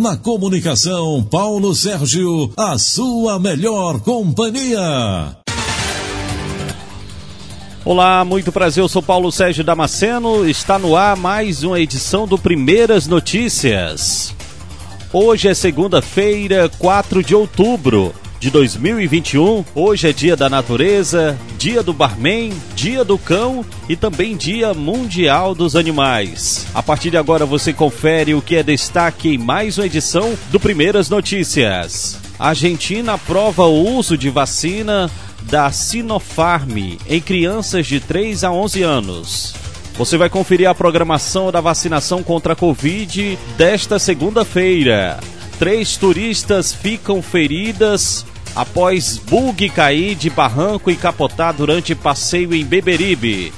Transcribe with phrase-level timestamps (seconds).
[0.00, 5.36] Na comunicação, Paulo Sérgio, a sua melhor companhia.
[7.84, 8.82] Olá, muito prazer.
[8.82, 10.48] Eu sou Paulo Sérgio Damasceno.
[10.48, 14.34] Está no ar mais uma edição do Primeiras Notícias.
[15.12, 19.64] Hoje é segunda-feira, 4 de outubro de 2021.
[19.74, 25.54] Hoje é Dia da Natureza, Dia do Barman, Dia do Cão e também Dia Mundial
[25.54, 26.66] dos Animais.
[26.74, 30.58] A partir de agora você confere o que é destaque em mais uma edição do
[30.58, 32.18] Primeiras Notícias.
[32.38, 35.10] A Argentina aprova o uso de vacina
[35.42, 39.54] da Sinopharm em crianças de 3 a 11 anos.
[39.98, 45.20] Você vai conferir a programação da vacinação contra a Covid desta segunda-feira.
[45.58, 53.52] Três turistas ficam feridas após bug cair de barranco e capotar durante passeio em Beberibe.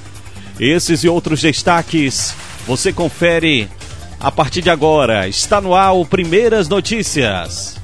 [0.61, 2.35] Esses e outros destaques
[2.67, 3.69] você confere
[4.21, 5.27] a partir de agora.
[5.27, 7.82] Está no ar o Primeiras Notícias.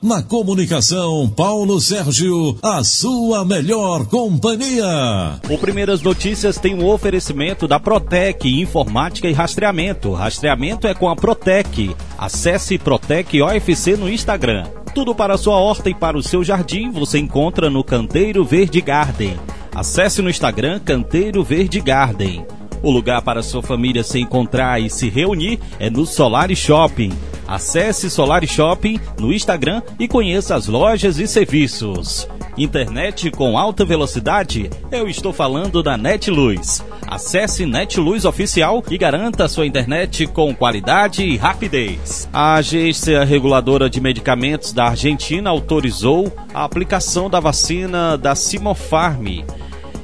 [0.00, 5.40] Na comunicação, Paulo Sérgio, a sua melhor companhia.
[5.50, 10.12] O Primeiras Notícias tem um oferecimento da Protec Informática e Rastreamento.
[10.12, 11.96] Rastreamento é com a Protec.
[12.16, 14.68] Acesse Protec OFC no Instagram.
[14.94, 18.80] Tudo para a sua horta e para o seu jardim você encontra no Canteiro Verde
[18.80, 19.36] Garden.
[19.74, 22.46] Acesse no Instagram Canteiro Verde Garden.
[22.84, 27.10] O lugar para sua família se encontrar e se reunir é no Solar Shopping.
[27.48, 32.28] Acesse Solar Shopping no Instagram e conheça as lojas e serviços.
[32.58, 34.68] Internet com alta velocidade?
[34.92, 36.84] Eu estou falando da Netluz.
[37.06, 42.28] Acesse Netluz Oficial e garanta sua internet com qualidade e rapidez.
[42.32, 49.44] A Agência Reguladora de Medicamentos da Argentina autorizou a aplicação da vacina da Sinopharm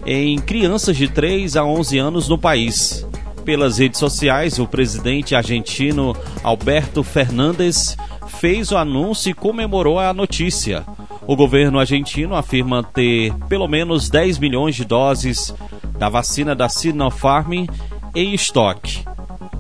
[0.06, 3.06] em crianças de 3 a 11 anos no país.
[3.45, 7.97] Pelas redes sociais, o presidente argentino Alberto Fernandes
[8.41, 10.83] fez o anúncio e comemorou a notícia.
[11.27, 15.55] O governo argentino afirma ter pelo menos 10 milhões de doses
[15.98, 17.67] da vacina da Sinopharm
[18.14, 19.05] em estoque.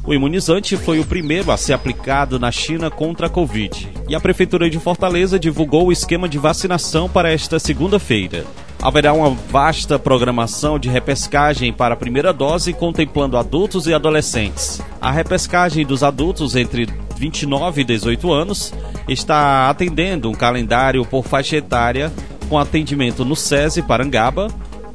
[0.06, 3.90] O imunizante foi o primeiro a ser aplicado na China contra a Covid.
[4.08, 8.44] E a Prefeitura de Fortaleza divulgou o esquema de vacinação para esta segunda-feira.
[8.84, 14.78] Haverá uma vasta programação de repescagem para a primeira dose, contemplando adultos e adolescentes.
[15.00, 16.86] A repescagem dos adultos entre
[17.16, 18.74] 29 e 18 anos
[19.08, 22.12] está atendendo um calendário por faixa etária,
[22.50, 24.48] com atendimento no SESI Parangaba,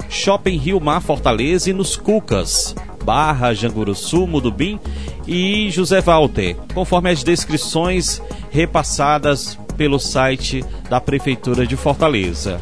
[0.08, 4.80] Shopping Rio Mar Fortaleza e nos Cucas, Barra, Janguruçu, Mudubim
[5.28, 8.22] e José Walter, conforme as descrições
[8.52, 12.62] repassadas pelo site da Prefeitura de Fortaleza.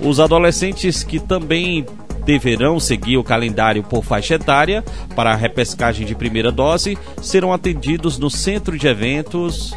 [0.00, 1.86] Os adolescentes que também
[2.24, 4.84] deverão seguir o calendário por faixa etária
[5.14, 9.74] para a repescagem de primeira dose serão atendidos no centro de eventos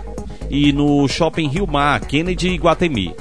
[0.49, 3.15] e no Shopping Rio Mar, Kennedy e Guatemi.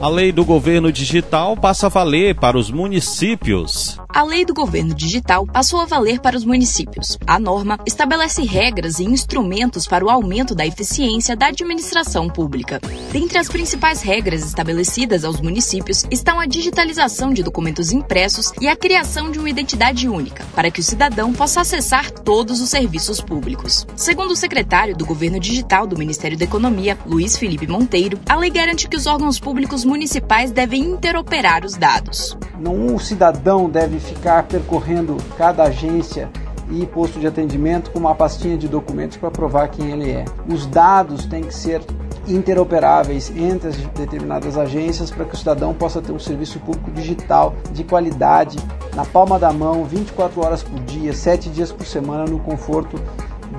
[0.00, 3.98] A lei do governo digital passa a valer para os municípios.
[4.12, 7.16] A lei do governo digital passou a valer para os municípios.
[7.24, 12.80] A norma estabelece regras e instrumentos para o aumento da eficiência da administração pública.
[13.12, 18.74] Dentre as principais regras estabelecidas aos municípios estão a digitalização de documentos impressos e a
[18.74, 23.86] criação de uma identidade única, para que o cidadão possa acessar todos os serviços públicos.
[23.94, 28.50] Segundo o secretário do Governo Digital do Ministério da Economia, Luiz Felipe Monteiro, a lei
[28.50, 32.36] garante que os órgãos públicos municipais devem interoperar os dados.
[32.68, 36.28] O cidadão deve ficar percorrendo cada agência
[36.70, 40.24] e posto de atendimento com uma pastinha de documentos para provar quem ele é.
[40.46, 41.82] Os dados têm que ser
[42.28, 47.54] interoperáveis entre as determinadas agências para que o cidadão possa ter um serviço público digital
[47.72, 48.58] de qualidade
[48.94, 53.00] na palma da mão, 24 horas por dia, 7 dias por semana no conforto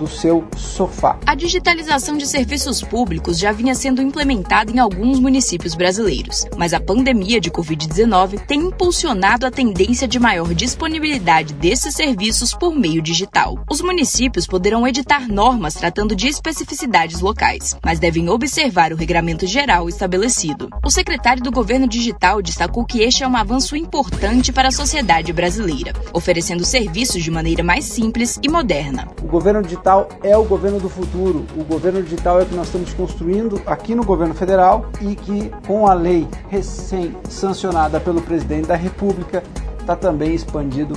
[0.01, 1.19] do seu sofá.
[1.27, 6.79] A digitalização de serviços públicos já vinha sendo implementada em alguns municípios brasileiros, mas a
[6.79, 13.63] pandemia de Covid-19 tem impulsionado a tendência de maior disponibilidade desses serviços por meio digital.
[13.69, 19.87] Os municípios poderão editar normas tratando de especificidades locais, mas devem observar o regramento geral
[19.87, 20.67] estabelecido.
[20.83, 25.31] O secretário do Governo Digital destacou que este é um avanço importante para a sociedade
[25.31, 29.07] brasileira, oferecendo serviços de maneira mais simples e moderna.
[29.21, 31.45] O governo digital digital é o governo do futuro.
[31.55, 35.51] O governo digital é o que nós estamos construindo aqui no governo federal e que,
[35.67, 39.43] com a lei recém-sancionada pelo presidente da República,
[39.79, 40.95] está também expandido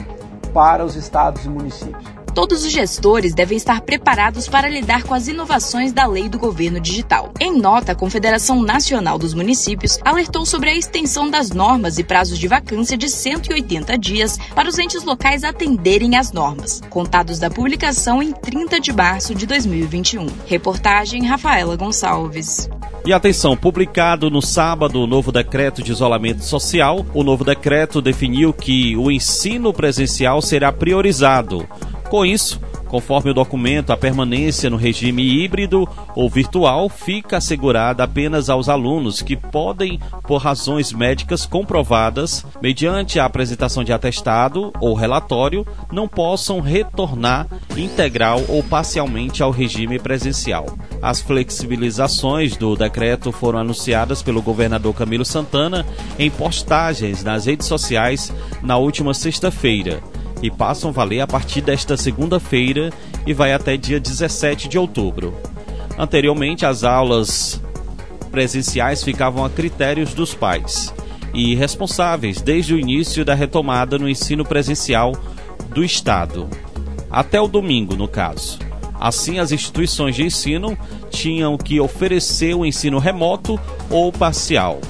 [0.53, 2.24] para os estados e municípios.
[2.35, 6.81] Todos os gestores devem estar preparados para lidar com as inovações da lei do governo
[6.81, 7.33] digital.
[7.39, 12.37] Em nota, a Confederação Nacional dos Municípios alertou sobre a extensão das normas e prazos
[12.37, 18.21] de vacância de 180 dias para os entes locais atenderem às normas, contados da publicação
[18.21, 20.27] em 30 de março de 2021.
[20.45, 22.69] Reportagem Rafaela Gonçalves.
[23.07, 28.53] E atenção, publicado no sábado o novo decreto de isolamento social, o novo decreto definiu
[28.53, 31.69] que o ensino presencial será priorizado.
[32.15, 32.61] Com isso,
[32.95, 39.21] Conforme o documento, a permanência no regime híbrido ou virtual fica assegurada apenas aos alunos
[39.21, 46.61] que podem, por razões médicas comprovadas, mediante a apresentação de atestado ou relatório, não possam
[46.61, 50.67] retornar integral ou parcialmente ao regime presencial.
[51.03, 55.85] As flexibilizações do decreto foram anunciadas pelo governador Camilo Santana
[56.17, 58.33] em postagens nas redes sociais
[58.63, 60.01] na última sexta-feira
[60.43, 62.93] e passam a valer a partir desta segunda-feira
[63.27, 65.35] e vai até dia 17 de outubro.
[65.99, 67.61] Anteriormente, as aulas
[68.31, 70.93] presenciais ficavam a critérios dos pais
[71.33, 75.13] e responsáveis desde o início da retomada no ensino presencial
[75.71, 76.49] do Estado,
[77.11, 78.59] até o domingo, no caso.
[79.01, 80.79] Assim, as instituições de ensino
[81.11, 83.61] tinham que oferecer o ensino remoto
[83.91, 84.81] ou parcial.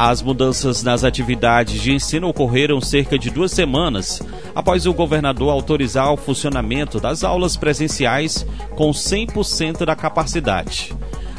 [0.00, 4.22] As mudanças nas atividades de ensino ocorreram cerca de duas semanas
[4.54, 8.46] após o governador autorizar o funcionamento das aulas presenciais
[8.76, 10.94] com 100% da capacidade.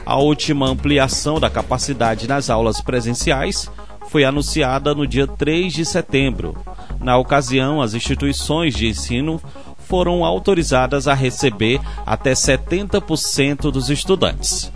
[0.05, 3.71] A última ampliação da capacidade nas aulas presenciais
[4.09, 6.53] foi anunciada no dia 3 de setembro.
[6.99, 9.41] Na ocasião, as instituições de ensino
[9.87, 14.69] foram autorizadas a receber até 70% dos estudantes.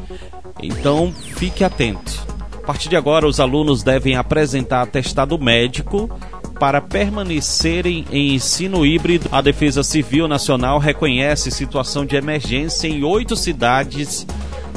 [0.61, 2.32] Então, fique atento.
[2.63, 6.09] A partir de agora, os alunos devem apresentar atestado médico
[6.57, 9.27] para permanecerem em ensino híbrido.
[9.33, 14.25] A Defesa Civil Nacional reconhece situação de emergência em oito cidades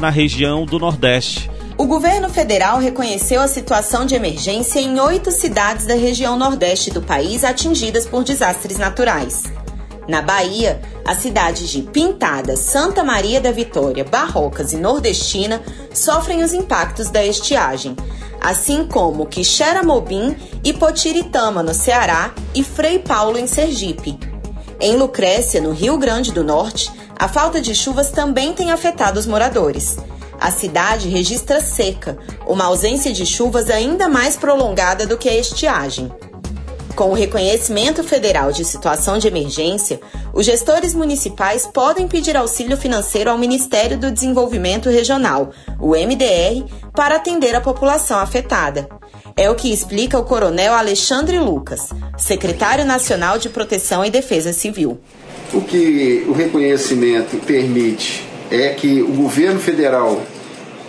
[0.00, 1.48] na região do Nordeste.
[1.78, 7.00] O governo federal reconheceu a situação de emergência em oito cidades da região Nordeste do
[7.00, 9.44] país atingidas por desastres naturais.
[10.08, 15.60] Na Bahia, as cidades de Pintada, Santa Maria da Vitória, Barrocas e Nordestina
[15.92, 17.96] sofrem os impactos da estiagem,
[18.40, 24.18] assim como Quixeramobim e Potiritama, no Ceará, e Frei Paulo, em Sergipe.
[24.78, 29.26] Em Lucrécia, no Rio Grande do Norte, a falta de chuvas também tem afetado os
[29.26, 29.96] moradores.
[30.38, 36.12] A cidade registra seca, uma ausência de chuvas ainda mais prolongada do que a estiagem.
[36.96, 40.00] Com o reconhecimento federal de situação de emergência,
[40.32, 46.64] os gestores municipais podem pedir auxílio financeiro ao Ministério do Desenvolvimento Regional, o MDR,
[46.94, 48.88] para atender a população afetada.
[49.36, 54.98] É o que explica o coronel Alexandre Lucas, secretário nacional de Proteção e Defesa Civil.
[55.52, 60.22] O que o reconhecimento permite é que o governo federal,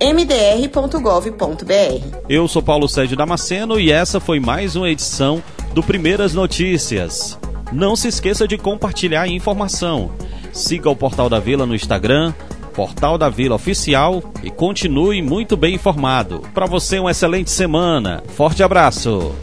[0.00, 1.36] mdr.gov.br.
[2.28, 5.40] Eu sou Paulo Sérgio Damasceno e essa foi mais uma edição
[5.72, 7.38] do Primeiras Notícias.
[7.72, 10.10] Não se esqueça de compartilhar a informação.
[10.52, 12.32] Siga o Portal da Vila no Instagram,
[12.74, 16.42] Portal da Vila Oficial e continue muito bem informado.
[16.54, 18.22] Para você, uma excelente semana.
[18.34, 19.34] Forte abraço!